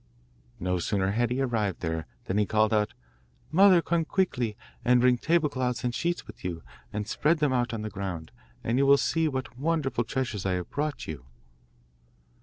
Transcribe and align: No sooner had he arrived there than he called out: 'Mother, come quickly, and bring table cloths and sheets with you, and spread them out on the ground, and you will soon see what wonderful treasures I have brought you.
No 0.59 0.79
sooner 0.79 1.11
had 1.11 1.29
he 1.29 1.41
arrived 1.41 1.81
there 1.81 2.07
than 2.25 2.39
he 2.39 2.47
called 2.47 2.73
out: 2.73 2.95
'Mother, 3.51 3.83
come 3.83 4.03
quickly, 4.03 4.57
and 4.83 4.99
bring 4.99 5.15
table 5.19 5.47
cloths 5.47 5.83
and 5.83 5.93
sheets 5.93 6.25
with 6.25 6.43
you, 6.43 6.63
and 6.91 7.07
spread 7.07 7.37
them 7.37 7.53
out 7.53 7.71
on 7.71 7.83
the 7.83 7.89
ground, 7.91 8.31
and 8.63 8.79
you 8.79 8.87
will 8.87 8.97
soon 8.97 9.13
see 9.13 9.27
what 9.27 9.59
wonderful 9.59 10.03
treasures 10.03 10.43
I 10.43 10.53
have 10.53 10.71
brought 10.71 11.05
you. 11.05 11.25